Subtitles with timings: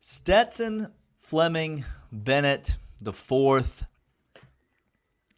[0.00, 3.84] Stetson Fleming Bennett, the fourth,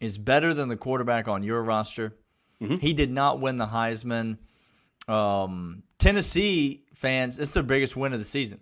[0.00, 2.16] is better than the quarterback on your roster.
[2.60, 2.76] Mm-hmm.
[2.76, 4.38] He did not win the Heisman.
[5.08, 8.60] Um, Tennessee fans, it's their biggest win of the season.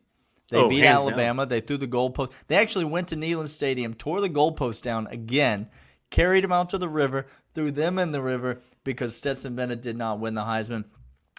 [0.48, 1.42] They oh, beat Alabama.
[1.42, 1.48] Down.
[1.48, 2.32] They threw the goalpost.
[2.48, 5.68] They actually went to Neyland Stadium, tore the goalpost down again,
[6.10, 9.96] carried them out to the river, threw them in the river because Stetson Bennett did
[9.96, 10.84] not win the Heisman.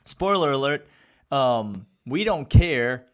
[0.05, 0.88] Spoiler alert:
[1.30, 3.07] um, we don't care.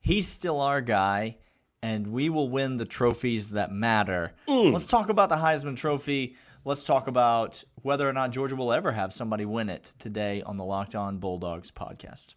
[0.00, 1.38] He's still our guy,
[1.82, 4.32] and we will win the trophies that matter.
[4.48, 4.72] Mm.
[4.72, 6.36] Let's talk about the Heisman Trophy.
[6.64, 10.56] Let's talk about whether or not Georgia will ever have somebody win it today on
[10.56, 12.34] the Locked On Bulldogs podcast.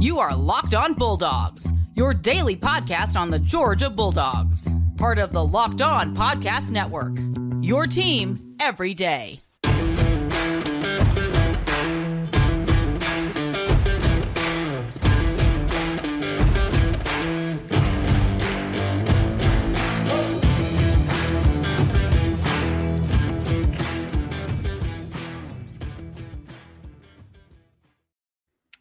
[0.00, 5.44] You are Locked On Bulldogs, your daily podcast on the Georgia Bulldogs, part of the
[5.44, 7.18] Locked On Podcast Network.
[7.62, 9.40] Your team every day.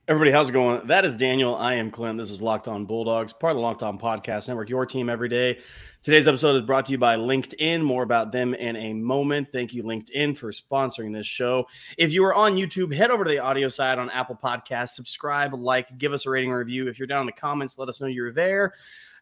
[0.10, 0.88] Everybody, how's it going?
[0.88, 1.54] That is Daniel.
[1.58, 2.18] I am Clint.
[2.18, 5.28] This is Locked On Bulldogs, part of the Locked On Podcast Network, your team every
[5.28, 5.60] day.
[6.02, 7.82] Today's episode is brought to you by LinkedIn.
[7.82, 9.50] More about them in a moment.
[9.52, 11.68] Thank you, LinkedIn, for sponsoring this show.
[11.98, 15.54] If you are on YouTube, head over to the audio side on Apple Podcasts, subscribe,
[15.54, 16.88] like, give us a rating or review.
[16.88, 18.76] If you're down in the comments, let us know you're there.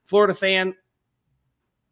[0.03, 0.75] Florida fan,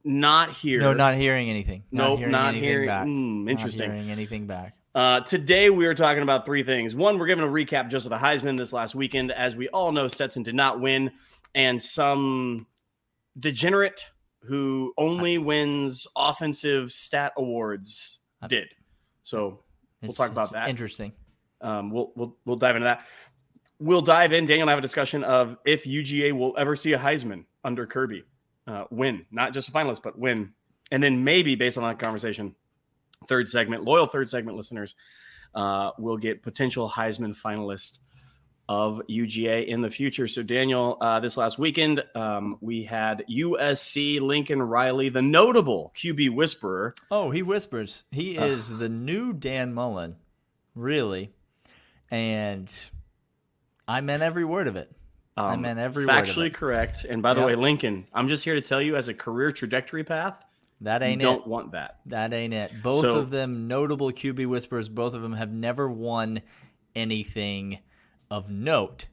[0.04, 0.82] not here.
[0.82, 1.84] No, not hearing anything.
[1.90, 2.88] No, nope, hearing not anything hearing.
[2.88, 3.08] Back.
[3.08, 3.88] Mm, interesting.
[3.88, 4.76] Not hearing anything back.
[4.96, 6.96] Uh, today, we are talking about three things.
[6.96, 9.32] One, we're giving a recap just of the Heisman this last weekend.
[9.32, 11.12] As we all know, Stetson did not win,
[11.56, 12.68] and some
[13.40, 14.06] degenerate
[14.44, 18.68] who only wins offensive stat awards did.
[19.24, 19.64] So
[20.02, 20.70] we'll it's, talk about that.
[20.70, 21.12] Interesting.
[21.62, 23.04] Um, we'll we'll we'll dive into that.
[23.80, 24.46] We'll dive in.
[24.46, 27.88] Daniel and I have a discussion of if UGA will ever see a Heisman under
[27.88, 28.26] Kirby
[28.68, 30.54] uh, win, not just a finalist, but win.
[30.92, 32.54] And then maybe based on that conversation,
[33.28, 34.96] third segment, loyal third segment listeners
[35.56, 38.00] uh, will get potential Heisman finalist
[38.70, 40.28] of UGA in the future.
[40.28, 46.31] So, Daniel, uh, this last weekend, um, we had USC Lincoln Riley, the notable QB
[46.31, 46.96] whisperer.
[47.12, 48.03] Oh, he whispers.
[48.12, 50.16] He is uh, the new Dan Mullen,
[50.76, 51.34] really.
[52.09, 52.74] And
[53.88, 54.92] I meant every word of it.
[55.36, 56.14] Um, I meant every word.
[56.14, 57.06] factually correct.
[57.06, 57.47] And by the yep.
[57.47, 60.36] way, Lincoln, I'm just here to tell you as a career trajectory path,
[60.84, 61.32] that ain't you it.
[61.32, 62.00] Don't want that.
[62.06, 62.72] That ain't it.
[62.84, 64.90] Both so, of them notable QB whispers.
[64.90, 66.42] Both of them have never won
[66.96, 67.80] anything
[68.30, 69.08] of note.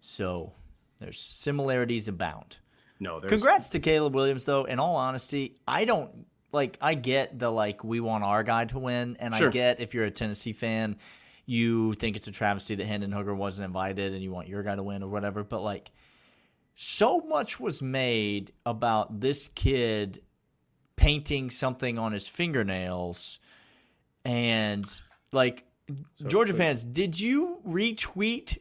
[0.00, 0.52] So
[0.98, 2.58] there's similarities abound.
[3.00, 3.30] No, there's...
[3.30, 4.64] congrats to Caleb Williams though.
[4.64, 6.78] In all honesty, I don't like.
[6.80, 9.48] I get the like we want our guy to win, and sure.
[9.48, 10.96] I get if you're a Tennessee fan,
[11.46, 14.74] you think it's a travesty that Hendon Hooker wasn't invited, and you want your guy
[14.74, 15.44] to win or whatever.
[15.44, 15.90] But like,
[16.74, 20.22] so much was made about this kid
[21.04, 23.38] painting something on his fingernails
[24.24, 25.66] and like
[26.14, 26.62] so Georgia quick.
[26.62, 28.56] fans, did you retweet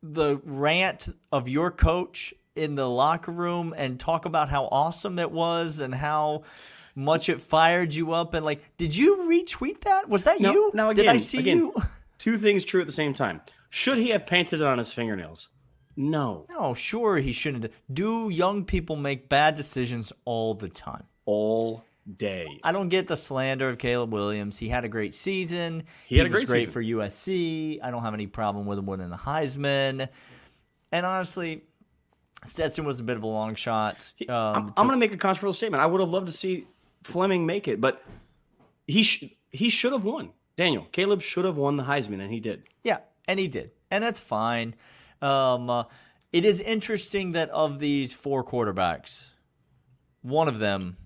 [0.00, 5.32] the rant of your coach in the locker room and talk about how awesome it
[5.32, 6.44] was and how
[6.94, 10.08] much it fired you up and like did you retweet that?
[10.08, 10.70] Was that no, you?
[10.74, 11.74] Now again, did I see again, you?
[12.18, 13.40] Two things true at the same time.
[13.70, 15.48] Should he have painted it on his fingernails?
[15.96, 16.46] No.
[16.50, 17.66] No, sure he shouldn't.
[17.92, 21.06] Do young people make bad decisions all the time?
[21.26, 21.84] All
[22.16, 22.46] day.
[22.62, 24.58] I don't get the slander of Caleb Williams.
[24.58, 25.84] He had a great season.
[26.06, 26.72] He, had a great, great season.
[26.72, 27.80] for USC.
[27.82, 30.08] I don't have any problem with him winning the Heisman.
[30.92, 31.62] And honestly,
[32.44, 34.12] Stetson was a bit of a long shot.
[34.28, 35.82] Um, I'm, to- I'm going to make a controversial statement.
[35.82, 36.66] I would have loved to see
[37.02, 38.02] Fleming make it, but
[38.86, 40.30] he sh- he should have won.
[40.56, 42.62] Daniel Caleb should have won the Heisman, and he did.
[42.84, 44.74] Yeah, and he did, and that's fine.
[45.20, 45.84] Um, uh,
[46.32, 49.30] it is interesting that of these four quarterbacks,
[50.22, 50.96] one of them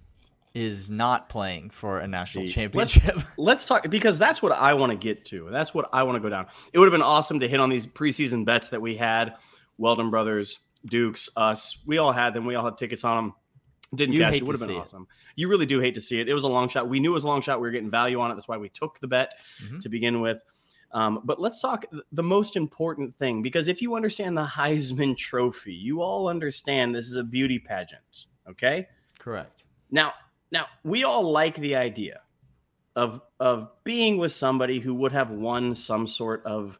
[0.54, 3.16] is not playing for a national See, championship.
[3.16, 5.48] Let's, let's, talk because that's what I want to get to.
[5.50, 6.46] That's what I want to go down.
[6.72, 9.34] It would have been awesome to hit on these preseason bets that we had.
[9.76, 11.78] Weldon Brothers, Dukes, us.
[11.86, 12.44] We all had them.
[12.44, 13.34] We all had tickets on them.
[13.94, 14.34] Didn't you cash.
[14.34, 15.02] It would have been awesome.
[15.02, 15.40] It.
[15.40, 16.28] You really do hate to see it.
[16.28, 16.88] It was a long shot.
[16.88, 17.60] We knew it was a long shot.
[17.60, 18.34] We were getting value on it.
[18.34, 19.78] That's why we took the bet mm-hmm.
[19.78, 20.42] to begin with.
[20.92, 25.74] Um, but let's talk the most important thing because if you understand the Heisman Trophy,
[25.74, 28.26] you all understand this is a beauty pageant.
[28.48, 28.88] Okay.
[29.18, 29.64] Correct.
[29.90, 30.14] Now,
[30.50, 32.20] now, we all like the idea
[32.96, 36.78] of of being with somebody who would have won some sort of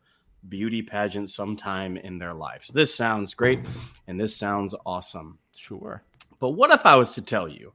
[0.49, 2.69] beauty pageant sometime in their lives.
[2.69, 3.61] This sounds great
[4.07, 5.39] and this sounds awesome.
[5.57, 6.03] Sure.
[6.41, 7.73] But what if I was to tell you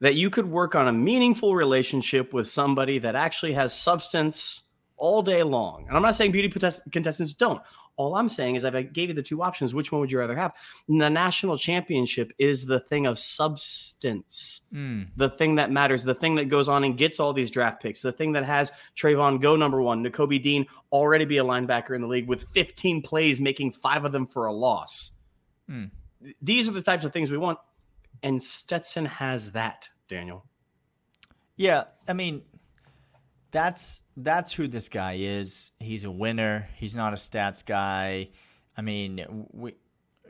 [0.00, 4.62] that you could work on a meaningful relationship with somebody that actually has substance
[4.96, 5.86] all day long?
[5.88, 7.62] And I'm not saying beauty contestants don't.
[7.96, 10.18] All I'm saying is, if I gave you the two options, which one would you
[10.18, 10.52] rather have?
[10.88, 15.08] The national championship is the thing of substance, Mm.
[15.16, 18.02] the thing that matters, the thing that goes on and gets all these draft picks,
[18.02, 22.00] the thing that has Travon go number one, Nakobe Dean already be a linebacker in
[22.00, 25.12] the league with 15 plays, making five of them for a loss.
[25.68, 25.84] Hmm.
[26.42, 27.58] These are the types of things we want.
[28.22, 30.44] And Stetson has that, Daniel.
[31.56, 32.42] Yeah, I mean,
[33.50, 35.70] that's that's who this guy is.
[35.80, 36.68] He's a winner.
[36.76, 38.30] He's not a stats guy.
[38.76, 39.74] I mean, we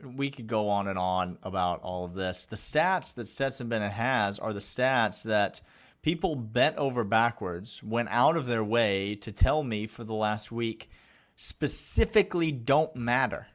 [0.03, 2.45] we could go on and on about all of this.
[2.45, 5.61] The stats that Stetson Bennett has are the stats that
[6.01, 10.51] people bent over backwards, went out of their way to tell me for the last
[10.51, 10.89] week
[11.35, 13.47] specifically don't matter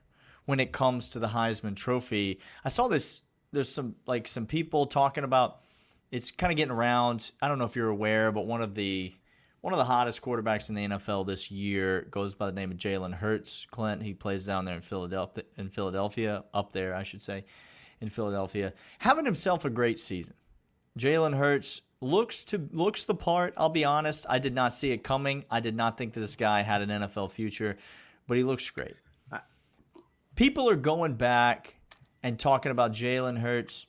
[0.44, 2.41] when it comes to the Heisman Trophy.
[2.65, 3.23] I saw this.
[3.53, 5.61] There's some like some people talking about
[6.11, 7.32] it's kind of getting around.
[7.41, 9.12] I don't know if you're aware, but one of the
[9.61, 12.79] one of the hottest quarterbacks in the NFL this year goes by the name of
[12.79, 13.67] Jalen Hurts.
[13.71, 17.45] Clint, he plays down there in Philadelphia, in Philadelphia, up there, I should say,
[18.01, 20.35] in Philadelphia, having himself a great season.
[20.99, 23.53] Jalen Hurts looks to looks the part.
[23.57, 25.45] I'll be honest, I did not see it coming.
[25.51, 27.77] I did not think that this guy had an NFL future,
[28.27, 28.95] but he looks great.
[30.37, 31.77] People are going back
[32.23, 33.87] and talking about Jalen Hurts,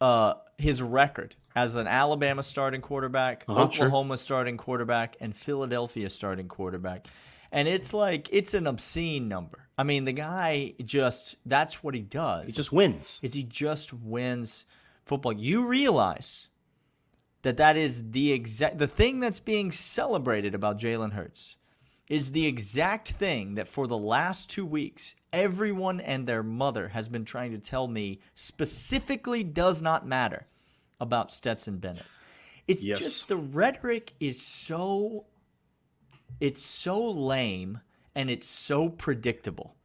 [0.00, 3.86] uh, his record as an Alabama starting quarterback, Uh-huh, sure.
[3.86, 7.06] Oklahoma starting quarterback, and Philadelphia starting quarterback.
[7.50, 9.68] And it's like it's an obscene number.
[9.76, 12.46] I mean, the guy just that's what he does.
[12.46, 13.20] He just wins.
[13.22, 14.64] is he just wins
[15.04, 15.32] football.
[15.32, 16.48] You realize
[17.42, 21.56] that that is the exact the thing that's being celebrated about Jalen Hurts
[22.08, 27.08] is the exact thing that for the last two weeks everyone and their mother has
[27.08, 30.46] been trying to tell me specifically does not matter
[31.02, 32.04] about Stetson Bennett.
[32.68, 32.98] It's Yes.
[33.00, 35.26] just the rhetoric is so
[36.40, 37.80] it's so lame
[38.14, 39.76] and it's so predictable.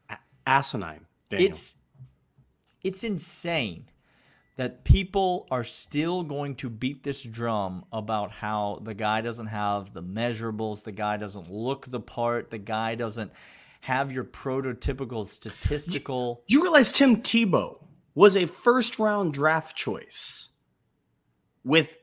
[0.46, 1.08] Asinine.
[1.30, 1.50] Daniel.
[1.50, 1.76] It's
[2.84, 3.90] it's insane
[4.56, 9.94] that people are still going to beat this drum about how the guy doesn't have
[9.94, 13.32] the measurables, the guy doesn't look the part, the guy doesn't
[13.82, 16.44] have your prototypical statistical.
[16.48, 17.84] You realize Tim Tebow
[18.16, 20.50] was a first round draft choice
[21.68, 21.96] with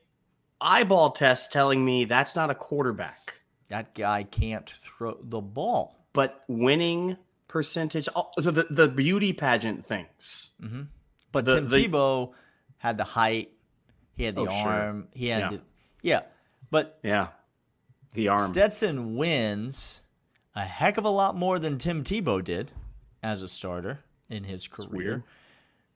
[0.61, 3.33] eyeball tests telling me that's not a quarterback,
[3.69, 5.97] That guy can't throw the ball.
[6.13, 7.17] but winning
[7.47, 10.51] percentage, oh, so the, the beauty pageant things.
[10.61, 10.83] Mm-hmm.
[11.31, 12.31] But The- Tim the- Tebow
[12.77, 13.51] had the height,
[14.15, 14.71] he had the Oh, sure.
[14.71, 15.49] arm, he had Yeah.
[15.49, 15.61] the
[16.01, 16.21] yeah.
[16.71, 17.27] But Yeah.
[18.13, 18.47] The arm.
[18.47, 20.01] Stetson wins
[20.55, 22.71] a heck of a lot more than Tim Tebow did
[23.21, 25.23] as a starter in his career.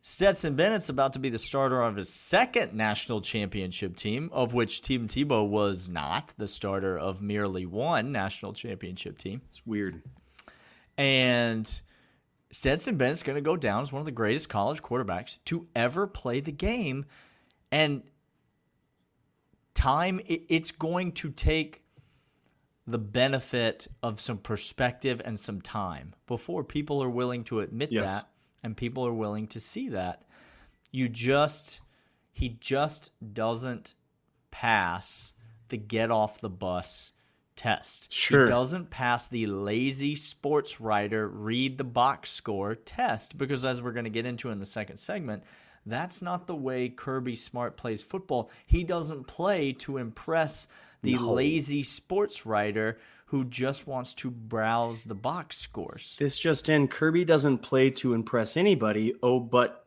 [0.01, 4.81] Stetson Bennett's about to be the starter of his second national championship team, of which
[4.81, 9.41] Tim Tebow was not the starter of merely one national championship team.
[9.49, 10.01] it's weird.
[10.97, 11.81] And
[12.51, 16.07] Stetson Bennett's going to go down as one of the greatest college quarterbacks to ever
[16.07, 17.05] play the game.
[17.71, 18.03] And
[19.73, 21.83] time, it's going to take
[22.87, 28.11] the benefit of some perspective and some time before people are willing to admit Yes.
[28.11, 28.27] that
[28.63, 30.23] and people are willing to see that.
[30.91, 31.81] You just,
[32.31, 33.93] he just doesn't
[34.51, 35.33] pass
[35.69, 37.13] the get off the bus
[37.55, 38.13] test.
[38.13, 38.45] Sure.
[38.45, 43.91] He doesn't pass the lazy sports writer read the box score test because as we're
[43.91, 45.43] going to get into in the second segment,
[45.85, 48.49] that's not the way Kirby Smart plays football.
[48.65, 50.67] He doesn't play to impress
[51.01, 52.97] the lazy sports writer
[53.29, 56.15] who just wants to browse the box scores.
[56.17, 59.13] This just in Kirby doesn't play to impress anybody.
[59.21, 59.85] Oh, but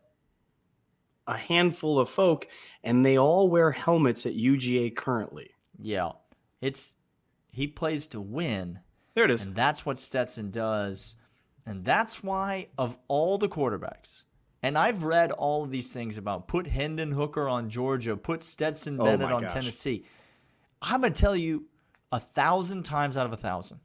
[1.27, 2.47] a handful of folk,
[2.85, 5.51] and they all wear helmets at UGA currently.
[5.81, 6.13] Yeah.
[6.61, 6.95] It's
[7.49, 8.79] he plays to win.
[9.15, 9.43] There it is.
[9.43, 11.17] And that's what Stetson does.
[11.67, 14.23] And that's why, of all the quarterbacks,
[14.63, 19.01] and I've read all of these things about put Hendon Hooker on Georgia, put Stetson
[19.01, 19.53] Oh Bennett my on gosh.
[19.53, 20.05] Tennessee.
[20.81, 21.65] I'm going to tell you
[22.12, 23.81] a thousand times out of a thousand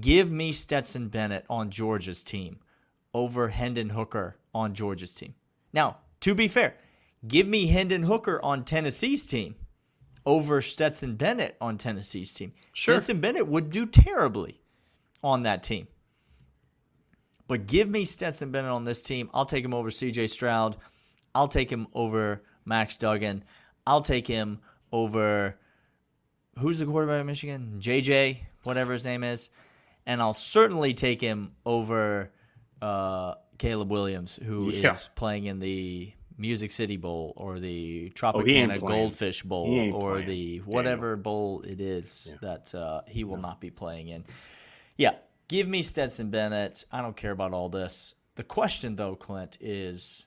[0.00, 2.58] give me Stetson Bennett on Georgia's team
[3.14, 5.34] over Hendon Hooker on Georgia's team.
[5.72, 6.74] Now, to be fair,
[7.26, 9.56] give me Hendon Hooker on Tennessee's team
[10.24, 12.52] over Stetson Bennett on Tennessee's team.
[12.72, 12.96] Sure.
[12.96, 14.60] Stetson Bennett would do terribly
[15.22, 15.86] on that team.
[17.48, 19.30] But give me Stetson Bennett on this team.
[19.32, 20.76] I'll take him over CJ Stroud.
[21.34, 23.44] I'll take him over Max Duggan.
[23.86, 24.58] I'll take him
[24.90, 25.56] over
[26.58, 27.76] who's the quarterback of Michigan?
[27.78, 29.50] JJ, whatever his name is.
[30.06, 32.30] And I'll certainly take him over
[32.80, 34.94] uh, Caleb Williams, who is Yeah.
[35.16, 38.80] playing in the Music City Bowl or the Oh, Tropicana playing.
[38.80, 43.70] Goldfish Bowl or playing, the whatever bowl it is that uh, he will not be
[43.70, 44.24] playing in.
[44.96, 45.14] Yeah.
[45.48, 46.84] Give me Stetson Bennett.
[46.92, 48.14] I don't care about all this.
[48.34, 50.26] The question, though, Clint, is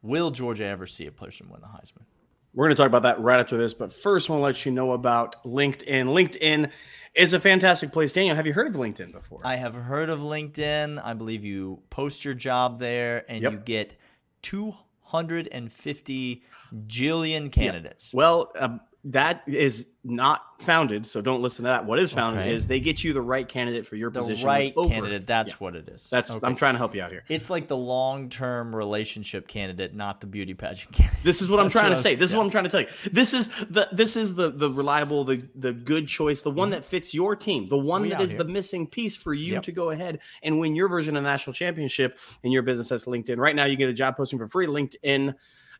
[0.00, 2.06] will Georgia ever see a person win the Heisman?
[2.54, 4.66] We're going to talk about that right after this, but first, I want to let
[4.66, 6.04] you know about LinkedIn.
[6.06, 6.70] LinkedIn
[7.14, 8.12] is a fantastic place.
[8.12, 9.40] Daniel, have you heard of LinkedIn before?
[9.42, 11.02] I have heard of LinkedIn.
[11.02, 13.52] I believe you post your job there and Yep.
[13.52, 13.94] you get
[14.42, 16.42] 250
[16.86, 18.12] jillion candidates.
[18.14, 21.86] Well, uh, that is not founded, so don't listen to that.
[21.86, 22.54] What is founded Okay.
[22.54, 24.46] is they get you the right candidate for your The position.
[24.46, 25.26] right over- candidate.
[25.26, 25.54] That's Yeah.
[25.58, 26.08] what it is.
[26.10, 26.44] That's Okay.
[26.46, 27.24] I'm trying to help you out here.
[27.28, 31.22] It's like the long term relationship candidate, not the beauty pageant candidate.
[31.24, 32.14] This is what I'm trying what to say.
[32.14, 32.86] This is what I'm trying to tell you.
[33.12, 36.76] This is the this is the the reliable, the the good choice, the one mm-hmm.
[36.76, 38.38] that fits your team, the one We that here.
[38.38, 39.62] the missing piece for you Yep.
[39.64, 43.36] to go ahead and win your version of national championship in your business as LinkedIn.
[43.38, 44.66] Right now, you get a job posting for free.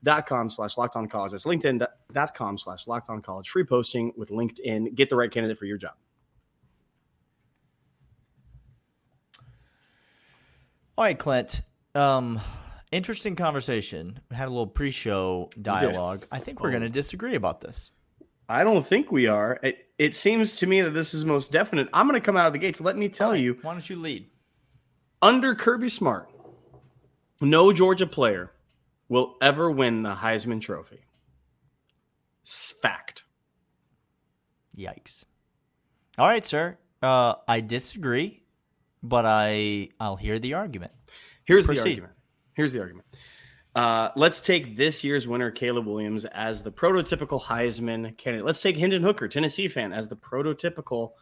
[0.04, 1.32] LinkedIn.com slash locked on college.
[1.32, 3.48] That's LinkedIn.com slash locked on college.
[3.50, 4.94] Free posting with LinkedIn.
[4.94, 5.94] Get the right candidate for your job.
[10.98, 11.62] All right, Clint.
[11.94, 12.40] Um,
[12.90, 14.20] interesting conversation.
[14.30, 16.26] We had a little pre-show dialogue.
[16.30, 17.90] I think we're going to disagree about this.
[18.48, 19.58] I don't think we are.
[19.62, 21.88] It, it seems to me that this is most definite.
[21.92, 22.80] I'm going to come out of the gates.
[22.80, 24.26] Let me tell you, Why don't you lead?
[25.22, 26.28] under Kirby Smart,
[27.40, 28.50] no Georgia player
[29.12, 31.04] will ever win the Heisman Trophy.
[32.40, 33.24] It's fact.
[34.74, 35.24] Yikes.
[36.16, 36.78] All right, sir.
[37.02, 38.42] Uh, I disagree,
[39.02, 40.92] but I I'll hear the argument.
[41.44, 42.14] Here's the argument.
[42.56, 43.06] Here's the argument.
[43.74, 48.46] Uh, let's take this year's winner, Caleb Williams, as the prototypical Heisman candidate.
[48.46, 51.12] Let's take Hendon Hooker, Tennessee fan, as the prototypical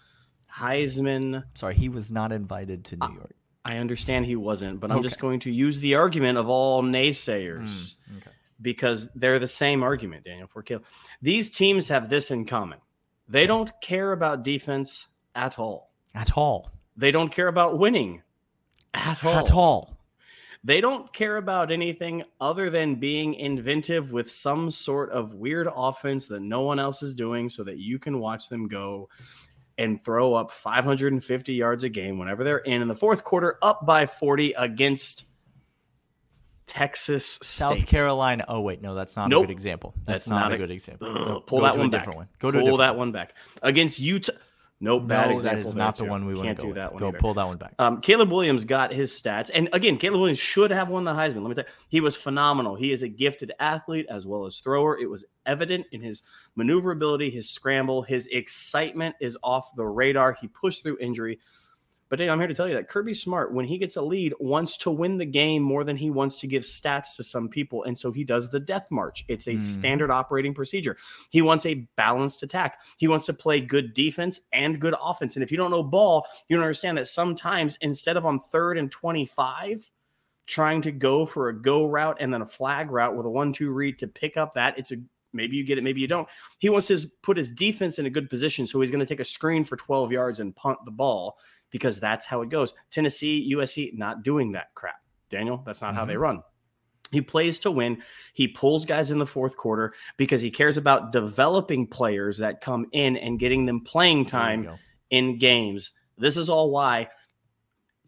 [0.59, 1.42] Heisman.
[1.54, 3.35] Sorry, he was not invited to New York.
[3.64, 7.97] I understand he wasn't, but I'm just going to use the argument of all naysayers.
[8.11, 8.31] Mm, okay.
[8.62, 10.85] because they're the same argument, Daniel, for Caleb.
[11.23, 12.79] These teams have this in common.
[13.29, 15.93] They don't care about defense at all.
[16.14, 16.71] At all.
[16.97, 18.23] They don't care about winning
[18.95, 19.35] at all.
[19.35, 19.97] At all.
[20.62, 26.26] They don't care about anything other than being inventive with some sort of weird offense
[26.26, 29.09] that no one else is doing so that you can watch them go
[29.81, 33.85] and throw up 550 yards a game whenever they're in in the fourth quarter up
[33.87, 35.25] by 40 against
[36.67, 37.89] Texas South State.
[37.89, 38.45] Carolina.
[38.47, 39.45] Oh wait, no, that's not Nope.
[39.45, 39.95] a good example.
[40.05, 41.13] That's, That's not, not a good example.
[41.13, 42.07] No, pull that one back.
[42.15, 42.29] one.
[42.39, 44.33] Go to a pull that one back against Utah.
[44.83, 45.63] Nope, bad no, example.
[45.63, 46.77] that is not the one we want Can't to go do with.
[46.79, 47.01] that one.
[47.01, 47.19] Go either.
[47.19, 47.75] pull that one back.
[47.79, 51.43] Um, Caleb Williams got his stats, and again, Caleb Williams should have won the Heisman.
[51.43, 52.75] Let me tell you, he was phenomenal.
[52.77, 54.99] He is a gifted athlete as well as thrower.
[54.99, 56.23] It was evident in his
[56.57, 60.33] maneuverability, his scramble, his excitement is off the radar.
[60.33, 61.39] He pushed through injury.
[62.11, 64.35] But Dave, I'm here to tell you that Kirby Smart, when he gets a lead,
[64.40, 67.85] wants to win the game more than he wants to give stats to some people.
[67.85, 69.25] And so he does the death march.
[69.29, 69.61] It's a Mhm.
[69.61, 70.97] standard operating procedure.
[71.31, 72.81] He wants a balanced attack.
[72.99, 75.37] He wants to play good defense and good offense.
[75.37, 78.76] And if you don't know ball, you don't understand that sometimes instead of on third
[78.76, 79.88] and 25,
[80.47, 83.52] trying to go for a go route and then a flag route with a one
[83.52, 84.97] two read to pick up that, it's a
[85.33, 86.29] maybe you get it, maybe you don't.
[86.59, 88.67] He wants to put his defense in a good position.
[88.67, 91.38] So he's going to take a screen for 12 yards and punt the ball
[91.71, 92.75] because that's how it goes.
[92.91, 95.00] Tennessee, USC, not doing that crap.
[95.31, 96.43] Daniel, that's not how they run.
[97.12, 98.03] He plays to win.
[98.35, 102.87] He pulls guys in the fourth quarter because he cares about developing players that come
[102.93, 104.69] in and getting them playing time
[105.11, 105.93] in games.
[106.19, 107.09] This is all why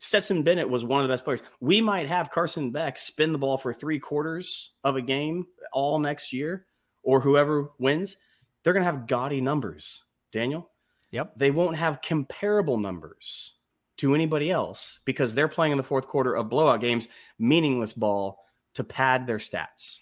[0.03, 1.45] Stetson Bennett was one of the best players.
[1.61, 6.01] We might have Carson Beck spin the ball for three quarters of a game all
[6.01, 6.67] next year,
[7.05, 8.17] or whoever wins.
[8.63, 10.03] They're going to have gaudy numbers,
[10.33, 10.72] Daniel.
[11.13, 11.35] Yep.
[11.37, 13.55] They won't have comparable numbers
[13.99, 18.45] to anybody else because they're playing in the fourth quarter of blowout games, meaningless ball
[18.75, 20.01] to pad their stats.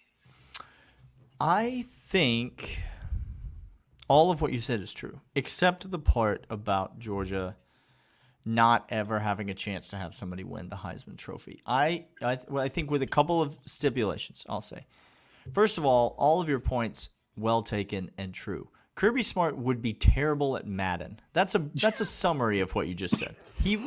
[1.40, 2.80] I think
[4.08, 7.56] all of what you said is true, except the part about Georgia
[8.44, 11.60] not ever having a chance to have somebody win the Heisman Trophy.
[11.66, 14.86] I I, well, I think with a couple of stipulations, I'll say.
[15.52, 18.68] First of all, all of your points well taken and true.
[19.00, 21.20] Kirby Smart would be terrible at Madden.
[21.32, 23.34] That's a that's a summary of what you just said.
[23.58, 23.82] He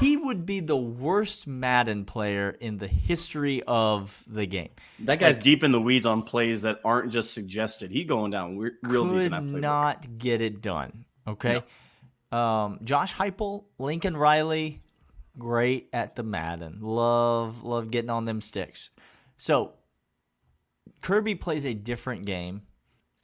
[0.00, 4.70] he would be the worst Madden player in the history of the game.
[5.00, 7.90] That guy's deep in the weeds on plays that aren't just suggested.
[7.90, 11.04] He going down re- real deep could not get it done.
[11.26, 11.62] Okay.
[12.32, 14.80] Um, Josh Heupel, Lincoln Riley,
[15.38, 16.78] great at the Madden.
[16.80, 18.88] Love, love getting on them sticks.
[19.36, 19.74] So
[21.02, 22.62] Kirby plays a different game,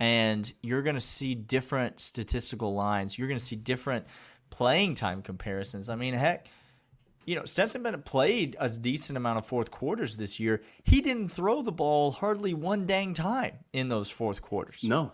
[0.00, 3.18] and you're going to see different statistical lines.
[3.18, 4.06] You're going to see different
[4.48, 5.90] playing time comparisons.
[5.90, 6.48] I mean, heck,
[7.26, 10.62] you know, Stetson Bennett played a decent amount of fourth quarters this year.
[10.84, 14.82] He didn't throw the ball hardly one dang time in those fourth quarters.
[14.82, 15.12] No.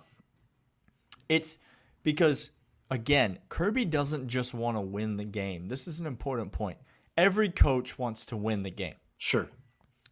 [1.28, 1.58] It's
[2.04, 2.52] because
[2.88, 5.66] again, Kirby doesn't just want to win the game.
[5.66, 6.78] This is an important point.
[7.16, 8.94] Every coach wants to win the game.
[9.18, 9.48] Sure.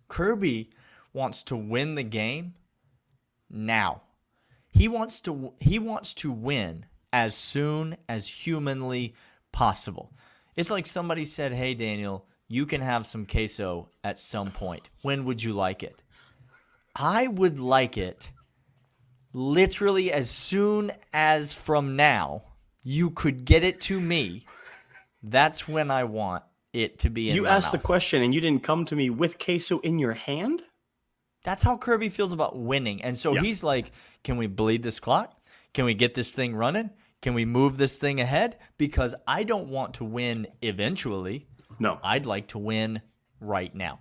[0.08, 0.70] Kirby
[1.12, 2.54] wants to win the game
[3.48, 4.02] now.
[4.74, 9.14] He wants to he wants to win as soon as humanly
[9.52, 10.12] possible.
[10.56, 14.90] It's like somebody said, "Hey Daniel, you can have some queso at some point.
[15.02, 16.02] When would you like it?"
[16.96, 18.30] I would like it
[19.32, 22.42] literally as soon as from now
[22.82, 24.44] you could get it to me.
[25.22, 28.62] That's when I want it to be in You asked the question and you didn't
[28.62, 30.62] come to me with queso in your hand?
[31.44, 33.02] That's how Kirby feels about winning.
[33.02, 33.42] And so Yeah.
[33.42, 33.92] he's like,
[34.24, 35.38] can we bleed this clock?
[35.72, 36.90] Can we get this thing running?
[37.22, 38.58] Can we move this thing ahead?
[38.76, 41.46] Because I don't want to win eventually.
[41.78, 41.98] No.
[42.02, 43.00] I'd like to win
[43.40, 44.00] right now.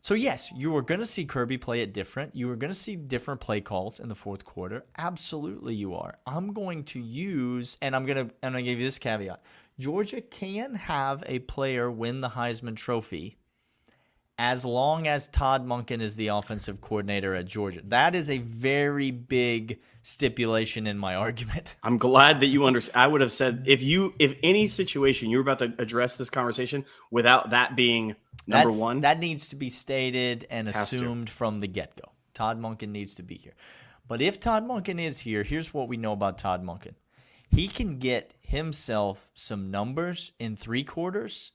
[0.00, 2.36] So, yes, you are going to see Kirby play it different.
[2.36, 4.84] You are going to see different play calls in the fourth quarter.
[4.96, 6.18] Absolutely, you are.
[6.26, 9.42] I'm going to use, and I'm going to, and I give you this caveat
[9.78, 13.38] Georgia can have a player win the Heisman Trophy
[14.38, 17.80] as long as Todd Monken is the offensive coordinator at Georgia.
[17.84, 21.76] That is a very big stipulation in my argument.
[21.82, 22.96] I'm glad that you understand.
[23.02, 26.30] I would have said if you if any situation you were about to address this
[26.30, 28.14] conversation without that being
[28.46, 29.00] number That's- one.
[29.00, 30.96] That needs to be stated and Has to.
[30.96, 32.12] assumed from the get go.
[32.34, 33.54] Todd Monken needs to be here.
[34.06, 36.94] But if Todd Monken is here, here's what we know about Todd Monken.
[37.50, 41.50] He can get himself some numbers in three quarters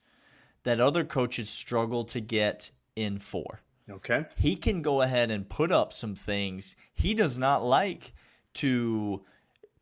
[0.63, 3.62] that other coaches struggle to get in four.
[3.89, 4.25] okay.
[4.38, 8.13] he can go ahead and put up some things he does not like
[8.53, 9.24] to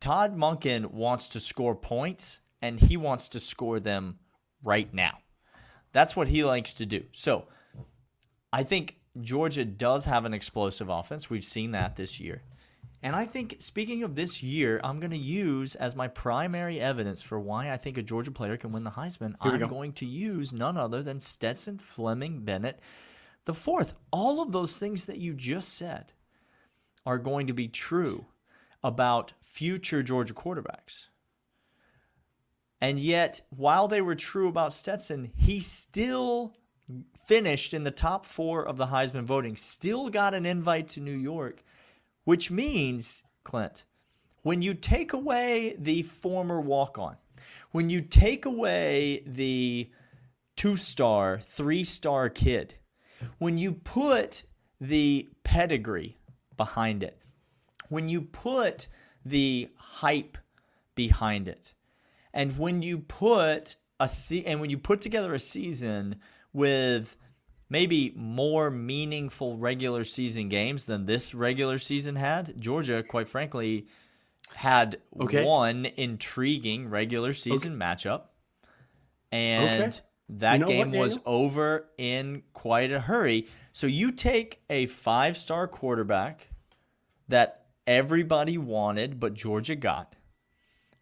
[0.00, 4.18] Todd Monken wants to score points and he wants to score them
[4.62, 5.18] right now.
[5.92, 7.04] That's what he likes to do.
[7.12, 7.46] So,
[8.52, 11.30] I think Georgia does have an explosive offense.
[11.30, 12.42] We've seen that this year.
[13.02, 17.20] And I think, speaking of this year, I'm going to use as my primary evidence
[17.20, 19.34] for why I think a Georgia player can win the Heisman.
[19.40, 19.66] I'm go.
[19.66, 22.78] going to use none other than Stetson Fleming Bennett
[23.44, 23.94] the fourth.
[24.12, 26.12] All of those things that you just said
[27.04, 28.26] are going to be true
[28.84, 31.06] about future Georgia quarterbacks.
[32.80, 36.54] And yet, while they were true about Stetson, he still
[37.26, 41.16] finished in the top four of the Heisman voting, still got an invite to New
[41.16, 41.62] York,
[42.24, 43.84] which means, Clint,
[44.42, 47.16] when you take away the former walk on,
[47.70, 49.90] when you take away the
[50.56, 52.74] two star, three star kid,
[53.38, 54.44] when you put
[54.80, 56.18] the pedigree
[56.56, 57.18] behind it,
[57.88, 58.88] when you put
[59.24, 60.38] the hype
[60.94, 61.74] behind it,
[62.34, 66.16] and when you put a se- and when you put together a season
[66.52, 67.16] with
[67.72, 73.86] maybe more meaningful regular season games than this regular season had, Georgia, quite frankly,
[74.54, 75.42] had Okay.
[75.42, 78.24] one intriguing regular season matchup.
[79.32, 79.98] And Okay.
[80.28, 83.48] that You know what, game was over in quite a hurry.
[83.72, 86.50] So you take a five star quarterback
[87.28, 90.14] that everybody wanted, but Georgia got,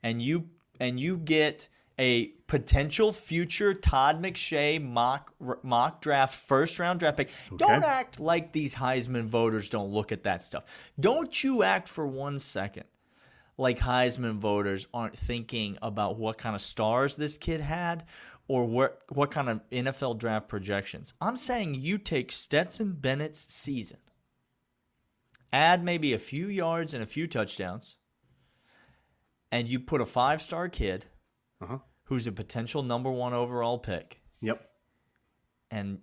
[0.02, 5.32] and you and you get a potential future Todd McShay mock
[5.62, 7.30] mock draft first round draft pick.
[7.56, 10.64] Don't act like these Heisman voters don't look at that stuff.
[10.98, 12.84] Don't you act for one second
[13.56, 18.04] like Heisman voters aren't thinking about what kind of stars this kid had
[18.48, 21.14] or what what kind of NFL draft projections.
[21.20, 23.98] I'm saying you take Stetson Bennett's season,
[25.52, 27.94] add maybe a few yards and a few touchdowns,
[29.52, 31.06] and you put a five star kid
[31.60, 31.78] Uh-huh.
[32.10, 34.68] Who's a potential number one overall pick, Yep.
[35.70, 36.00] and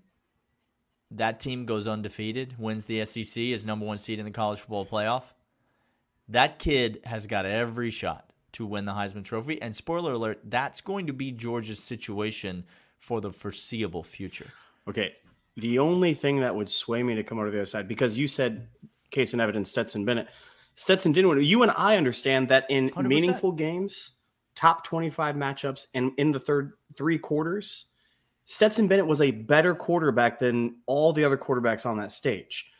[1.11, 4.85] that team goes undefeated, wins the SEC, is number one seed in the college football
[4.85, 5.25] playoff.
[6.29, 9.61] That kid has got every shot to win the Heisman Trophy.
[9.61, 12.65] And spoiler alert, that's going to be Georgia's situation
[12.99, 14.47] for the foreseeable future.
[14.87, 15.13] Okay.
[15.57, 18.17] The only thing that would sway me to come over to the other side, because
[18.17, 18.67] you said
[19.11, 20.27] case in evidence Stetson Bennett.
[20.75, 21.43] Stetson didn't win.
[21.43, 23.07] You and I understand that in 100%.
[23.07, 24.11] meaningful games,
[24.57, 27.85] top 25 matchups, and in the third three quarters,
[28.45, 32.71] Stetson Bennett was a better quarterback than all the other quarterbacks on that stage.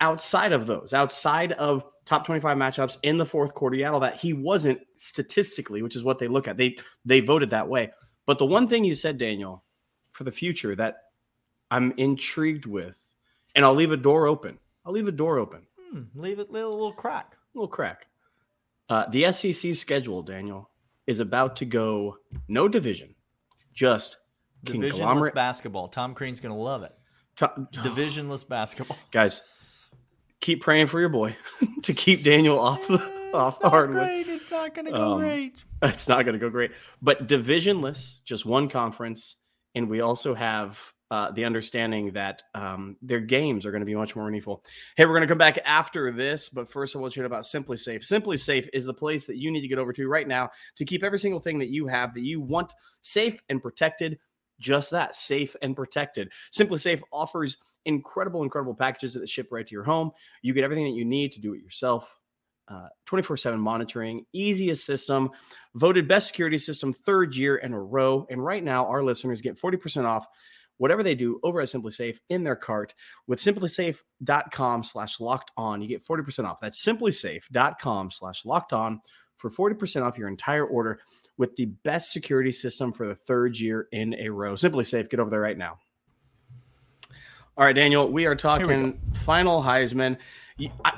[0.00, 4.32] Outside of those, outside of top 25 matchups in the fourth quarter, all that, he
[4.34, 6.56] wasn't statistically, which is what they look at.
[6.56, 7.90] They they voted that way.
[8.26, 9.64] But the one thing you said, Daniel,
[10.12, 10.96] for the future that
[11.70, 12.96] I'm intrigued with,
[13.54, 14.58] and I'll leave a door open.
[14.84, 17.34] I'll leave a door open, Hmm, leave it little, little crack.
[17.34, 18.06] a little crack.
[18.88, 20.70] Uh, the SEC schedule, Daniel,
[21.06, 22.16] is about to go
[22.48, 23.14] no division,
[23.72, 24.16] just
[24.64, 25.86] Divisionless basketball.
[25.88, 26.92] Tom Crean's going to love it.
[27.36, 28.96] to- Divisionless basketball.
[29.12, 29.42] guys,
[30.40, 31.36] keep praying for your boy
[31.82, 32.94] to keep Daniel off the
[33.26, 33.98] Eh, off the hardwood.
[33.98, 34.28] great.
[34.28, 35.54] It's not going to go Um, great.
[35.82, 36.70] It's not going to go great.
[37.02, 39.36] But divisionless, just one conference,
[39.74, 40.78] and we also have
[41.10, 44.64] uh, the understanding that um, their games are going to be much more meaningful.
[44.96, 47.34] Hey, we're going to come back after this, but first I want you to know
[47.34, 48.04] about SimpliSafe.
[48.04, 50.84] Simply Safe is the place that you need to get over to right now to
[50.84, 54.18] keep every single thing that you have that you want safe and protected.
[54.58, 56.30] Just that, safe and protected.
[56.50, 60.10] SimpliSafe offers incredible, incredible packages that ship right to your home.
[60.42, 62.08] You get everything that you need to do it yourself.
[63.04, 65.30] 24 uh, 7 monitoring, easiest system,
[65.76, 68.26] voted best security system third year in a row.
[68.28, 70.26] And right now, our listeners get 40% off
[70.78, 72.94] whatever they do over at SimpliSafe in their cart
[73.26, 75.80] with simplisafe.com slash locked on.
[75.82, 76.60] You get 40% off.
[76.60, 79.00] That's simplisafe.com slash locked on
[79.38, 81.00] for 40% off your entire order
[81.38, 84.54] with the best security system for the third year in a row.
[84.54, 85.78] SimpliSafe, get over there right now.
[87.58, 90.18] All right, Daniel, we are talking we final Heisman.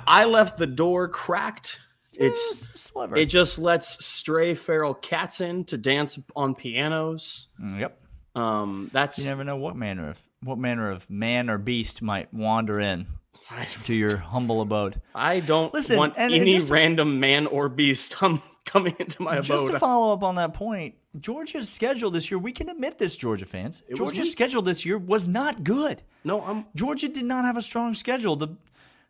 [0.06, 1.78] I, left the door cracked.
[2.12, 3.16] It's sliver.
[3.16, 7.48] it just lets stray feral cats in to dance on pianos.
[7.62, 8.00] Mm, yep.
[8.38, 12.32] Um, that's you never know what manner of what manner of man or beast might
[12.32, 13.06] wander in
[13.84, 15.00] to your humble abode.
[15.14, 18.16] I don't Listen, want any random man or beast
[18.64, 19.60] coming into my just abode.
[19.60, 23.16] Just to follow up on that point, Georgia's schedule this year, we can admit this,
[23.16, 23.82] Georgia fans.
[23.88, 26.02] It Georgia's schedule this year was not good.
[26.24, 28.36] No, I'm Georgia did not have a strong schedule.
[28.36, 28.56] The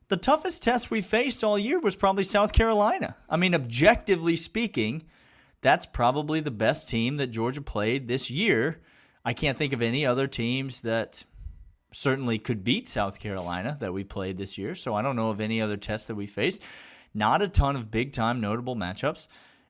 [0.09, 3.17] the toughest test we faced all year was probably South Carolina.
[3.29, 5.03] I mean, objectively speaking,
[5.61, 8.81] that's probably the best team that Georgia played this year.
[9.25, 11.25] I can't think of any other teams that
[11.93, 14.75] certainly could beat South Carolina that we played this year.
[14.75, 16.63] So I don't know of any other tests that we faced.
[17.15, 19.27] Not a ton of big time notable matchups.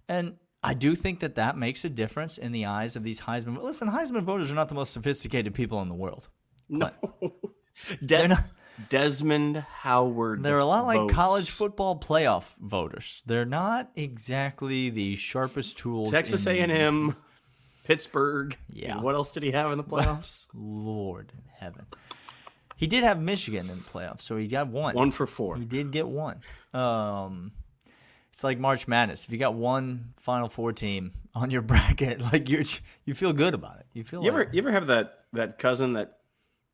[0.09, 3.63] And I do think that that makes a difference in the eyes of these Heisman.
[3.63, 6.29] Listen, Heisman voters are not the most sophisticated people in the world.
[6.69, 6.91] No.
[8.03, 8.43] they're not,
[8.89, 10.43] Desmond Howard.
[10.43, 11.07] They're a lot votes.
[11.07, 13.23] like college football playoff voters.
[13.27, 16.11] They're not exactly the sharpest tools.
[16.11, 17.17] Texas A&M,
[17.89, 18.55] Pittsburgh.
[18.71, 19.01] Yeah.
[19.01, 20.47] what else did he have in the playoffs?
[20.53, 21.87] Lord in heaven.
[22.77, 24.95] He did have Michigan in the playoffs, so he got one.
[24.95, 25.57] One for four.
[25.57, 26.43] He did get one.
[26.75, 27.53] Um,
[28.31, 29.25] it's like March Madness.
[29.25, 32.65] If you got one Final Four team on your bracket, like you
[33.07, 33.87] you feel good about it.
[33.95, 34.23] You feel.
[34.23, 36.19] You like, ever you ever have that that cousin that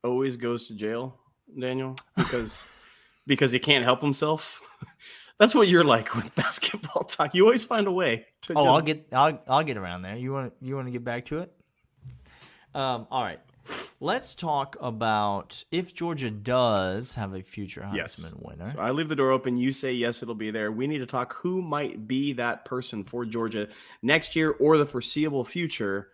[0.03, 1.17] always goes to jail?
[1.59, 2.67] Daniel, because
[3.27, 4.61] because he can't help himself.
[5.39, 7.35] That's what you're like with basketball talk.
[7.35, 8.53] You always find a way to.
[8.55, 8.69] Oh, jump.
[8.69, 10.17] I'll get I'll I'll get around there.
[10.17, 11.53] You want you want to get back to it?
[12.75, 13.07] Um.
[13.11, 13.41] All right.
[13.99, 18.35] Let's talk about if Georgia does have a future Heisman yes.
[18.39, 18.73] winner.
[18.73, 19.57] So I leave the door open.
[19.57, 20.71] You say yes, it'll be there.
[20.71, 23.69] We need to talk who might be that person for Georgia
[24.03, 26.09] next year or the foreseeable future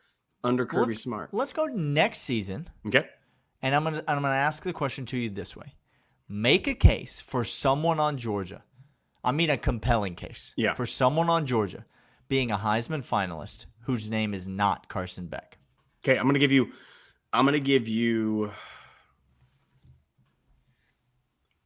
[0.44, 1.34] under Kirby let's, Smart.
[1.34, 2.68] Let's go next season.
[2.86, 3.06] Okay.
[3.62, 5.74] And I'm gonna I'm gonna ask the question to you this way:
[6.28, 8.62] Make a case for someone on Georgia.
[9.22, 10.54] I mean, a compelling case.
[10.56, 10.74] Yeah.
[10.74, 11.84] For someone on Georgia
[12.28, 15.58] being a Heisman finalist whose name is not Carson Beck.
[16.02, 16.68] Okay, I'm gonna give you.
[17.32, 18.50] I'm gonna give you.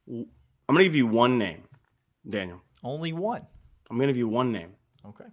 [0.07, 0.25] I'm
[0.67, 1.63] gonna give you one name,
[2.29, 2.61] Daniel.
[2.83, 3.45] Only one.
[3.89, 4.73] I'm gonna give you one name.
[5.05, 5.25] Okay.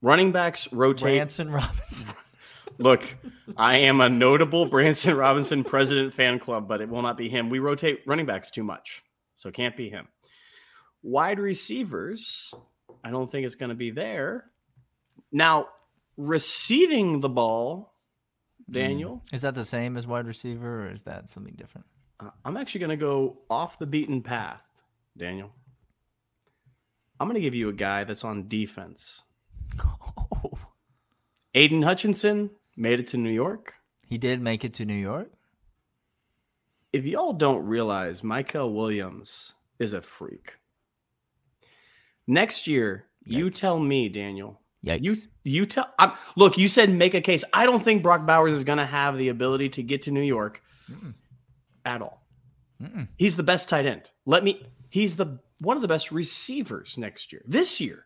[0.00, 1.18] Running backs rotate.
[1.18, 2.10] Branson Robinson.
[2.78, 3.02] Look,
[3.56, 7.50] I am a notable Branson Robinson president fan club, but it will not be him.
[7.50, 9.02] We rotate running backs too much,
[9.34, 10.06] so it can't be him.
[11.08, 12.52] Wide receivers,
[13.02, 14.44] I don't think it's going to be there.
[15.32, 15.68] Now,
[16.18, 17.94] receiving the ball,
[18.66, 18.74] hmm.
[18.74, 19.22] Daniel.
[19.32, 21.86] Is that the same as wide receiver, or is that something different?
[22.20, 24.60] Uh, I'm actually going to go off the beaten path,
[25.16, 25.50] Daniel.
[27.18, 29.22] I'm going to give you a guy that's on defense.
[30.44, 30.58] Oh.
[31.54, 33.74] Aidan Hutchinson made it to New York.
[34.06, 35.32] He did make it to New York.
[36.92, 40.57] If y'all don't realize, Mykel Williams is a freak.
[42.28, 43.36] Next year, Yikes.
[43.38, 44.60] you tell me, Daniel.
[44.84, 45.02] Yikes.
[45.02, 45.92] You you tell.
[45.98, 47.42] I'm, look, you said make a case.
[47.52, 50.22] I don't think Brock Bowers is going to have the ability to get to New
[50.22, 51.14] York Mm-mm.
[51.86, 52.22] at all.
[52.80, 53.08] Mm-mm.
[53.16, 54.10] He's the best tight end.
[54.26, 54.62] Let me.
[54.90, 57.42] He's the one of the best receivers next year.
[57.46, 58.04] This year,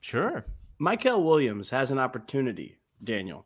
[0.00, 0.46] sure.
[0.80, 3.44] Mykel Williams has an opportunity, Daniel,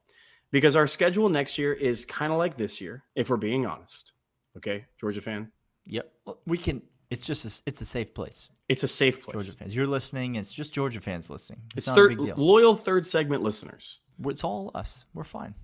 [0.52, 4.12] because our schedule next year is kind of like this year, if we're being honest.
[4.56, 5.50] Okay, Georgia fan.
[5.86, 6.12] Yep,
[6.46, 6.82] we can.
[7.10, 8.50] It's just a, it's a safe place.
[8.68, 9.32] It's a safe place.
[9.32, 10.36] Georgia fans, you're listening.
[10.36, 11.60] It's just Georgia fans listening.
[11.76, 14.00] It's, it's third, loyal third segment listeners.
[14.24, 15.04] It's all us.
[15.12, 15.54] We're fine.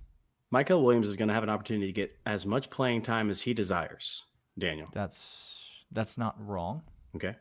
[0.53, 3.41] Mykel Williams is going to have an opportunity to get as much playing time as
[3.41, 4.25] he desires.
[4.59, 6.81] Daniel, that's that's not wrong.
[7.15, 7.35] Okay,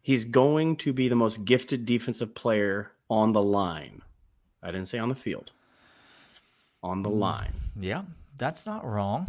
[0.00, 4.00] he's going to be the most gifted defensive player on the line.
[4.62, 5.52] I didn't say on the field.
[6.82, 7.52] On the mm, line.
[7.78, 8.02] Yeah,
[8.38, 9.26] that's not wrong.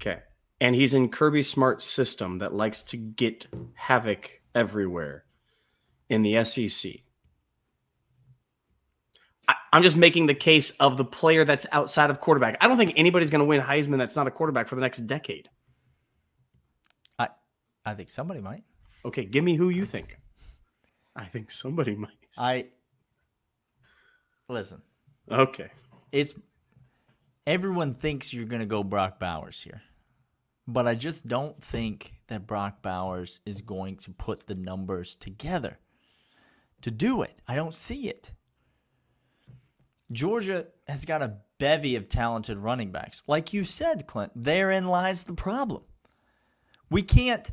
[0.00, 0.20] Okay.
[0.60, 5.24] And he's in Kirby Smart's system that likes to get havoc everywhere
[6.08, 6.92] in the SEC.
[9.72, 12.56] I'm just making the case of the player that's outside of quarterback.
[12.60, 15.00] I don't think anybody's going to win Heisman that's not a quarterback for the next
[15.00, 15.50] decade.
[17.18, 17.28] I
[17.84, 18.64] I think somebody might.
[19.04, 20.18] Okay, give me who you think.
[21.14, 22.10] I think somebody might.
[22.38, 22.68] I
[24.48, 24.82] listen.
[25.30, 25.70] Okay.
[26.10, 26.34] It's
[27.46, 29.82] everyone thinks you're going to go Brock Bowers here.
[30.68, 35.78] But I just don't think that Brock Bowers is going to put the numbers together
[36.82, 37.40] to do it.
[37.46, 38.32] I don't see it.
[40.10, 43.22] Georgia has got a bevy of talented running backs.
[43.26, 45.82] Like you said, Clint, therein lies the problem.
[46.90, 47.50] We can't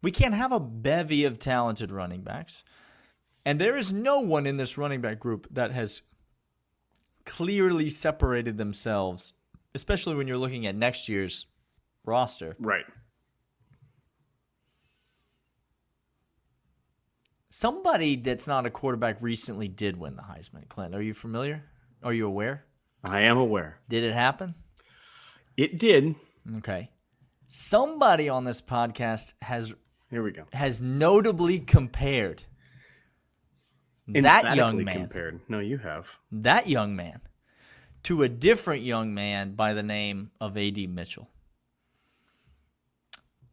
[0.00, 2.62] we can't have a bevy of talented running backs.
[3.44, 6.02] And there is no one in this running back group that has
[7.24, 9.32] clearly separated themselves,
[9.74, 11.46] especially when you're looking at next year's
[12.08, 12.56] roster.
[12.58, 12.84] Right.
[17.50, 20.68] Somebody that's not a quarterback recently did win the Heisman.
[20.68, 21.64] Clint, are you familiar?
[22.02, 22.64] Are you aware?
[23.02, 23.80] I am aware.
[23.88, 24.54] Did it happen?
[25.56, 26.14] It did.
[26.58, 26.90] Okay.
[27.48, 29.74] Somebody on this podcast has
[30.10, 30.44] Here we go.
[30.52, 32.44] has notably compared
[34.06, 35.40] that young man, compared.
[35.48, 36.08] No, you have.
[36.30, 37.20] that young man,
[38.04, 40.86] to a different young man by the name of A.D.
[40.86, 41.28] Mitchell.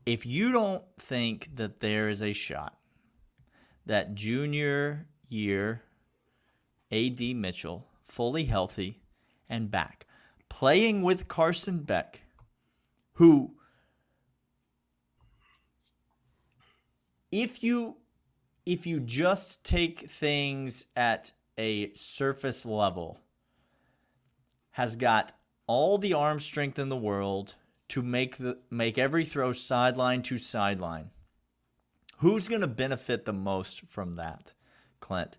[0.06, 2.78] If you don't think that there is a shot
[3.88, 5.82] that junior year
[6.92, 7.34] A.D.
[7.34, 9.02] Mitchell, fully healthy
[9.50, 10.06] and back,
[10.48, 12.22] playing with Carson Beck,
[13.14, 13.56] who,
[17.32, 17.98] if you
[18.66, 23.20] if you just take things at a surface level,
[24.72, 25.32] has got
[25.68, 27.56] all the arm strength in the world
[27.90, 31.12] to make the make every throw sideline to sideline.
[32.20, 34.54] Who's going to benefit the most from that,
[35.00, 35.38] Clint?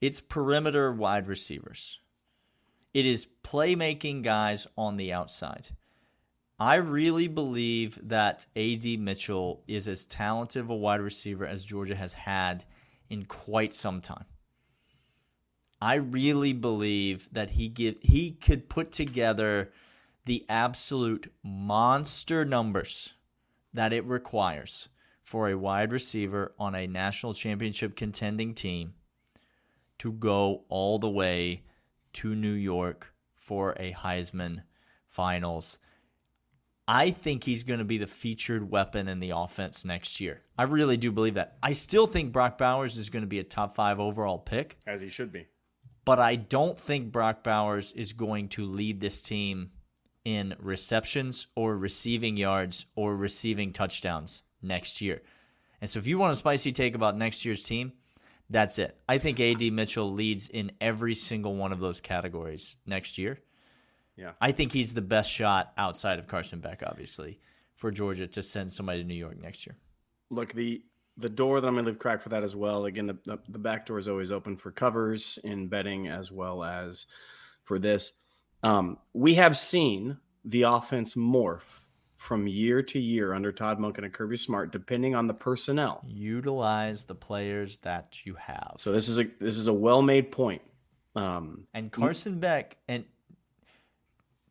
[0.00, 2.00] It's perimeter wide receivers.
[2.92, 5.68] It is playmaking guys on the outside.
[6.58, 11.94] I really believe that AD Mitchell is as talented of a wide receiver as Georgia
[11.94, 12.64] has had
[13.08, 14.24] in quite some time.
[15.80, 19.70] I really believe that he get, he could put together
[20.28, 23.14] the absolute monster numbers
[23.72, 24.90] that it requires
[25.22, 28.92] for a wide receiver on a national championship contending team
[29.98, 31.62] to go all the way
[32.12, 34.64] to New York for a Heisman
[35.08, 35.78] finals.
[36.86, 40.42] I think he's going to be the featured weapon in the offense next year.
[40.58, 41.56] I really do believe that.
[41.62, 45.00] I still think Brock Bowers is going to be a top five overall pick, As
[45.00, 45.46] he should be.
[46.04, 49.70] but I don't think Brock Bowers is going to lead this team
[50.24, 55.22] in receptions or receiving yards or receiving touchdowns next year.
[55.80, 57.92] And so if you want a spicy take about next year's team,
[58.50, 58.98] that's it.
[59.08, 63.40] I think AD Mitchell leads in every single one of those categories next year.
[64.16, 64.32] Yeah.
[64.40, 67.38] I think he's the best shot outside of Carson Beck, obviously,
[67.74, 69.76] for Georgia to send somebody to New York next year.
[70.30, 70.82] Look, the
[71.18, 72.84] the door that I'm going to leave cracked for that as well.
[72.84, 76.62] Again, the, the, the back door is always open for covers in betting as well
[76.62, 77.06] as
[77.64, 78.12] for this.
[78.62, 81.84] Um, we have seen the offense morph
[82.16, 86.02] from year to year under Todd Monken and Kirby Smart, depending on the personnel.
[86.06, 88.74] Utilize the players that you have.
[88.78, 90.62] So this is a this is a well made point.
[91.14, 93.04] Um, And Carson Beck and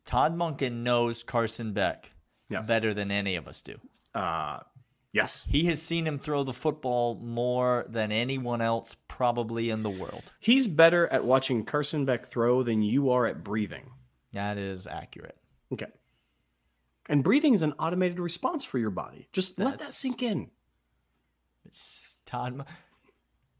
[0.05, 2.11] Todd Monken knows Carson Beck
[2.49, 2.61] Yeah.
[2.61, 3.75] better than any of us do.
[4.15, 4.59] uh,
[5.11, 9.89] yes, He has seen him throw the football more than anyone else probably in the
[9.89, 10.31] world.
[10.39, 13.91] he's better at watching Carson Beck throw than you are at breathing.
[14.33, 15.37] That is accurate.
[15.73, 15.87] Okay.
[17.09, 19.27] And breathing is an automated response for your body.
[19.31, 20.49] Just let that sink in.
[21.65, 22.65] It's Todd.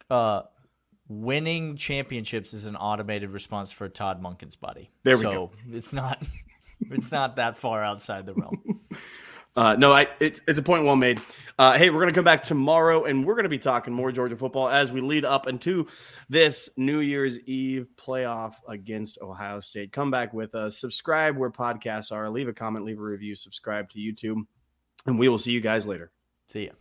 [0.10, 0.44] Uh,
[1.08, 4.92] winning championships is an automated response for Todd Monken's body.
[5.04, 5.52] There we so go.
[5.72, 6.22] It's not.
[6.92, 8.82] It's not that far outside the realm.
[9.58, 11.20] Uh, no, I, it's it's a point well made.
[11.58, 14.70] Uh, hey, we're gonna come back tomorrow, and we're gonna be talking more Georgia football
[14.70, 15.88] as we lead up into
[16.30, 19.92] this New Year's Eve playoff against Ohio State.
[19.92, 20.80] Come back with us.
[20.80, 22.30] Subscribe where podcasts are.
[22.30, 22.86] Leave a comment.
[22.86, 23.34] Leave a review.
[23.34, 24.46] Subscribe to YouTube,
[25.08, 26.12] and we will see you guys later.
[26.50, 26.74] See ya.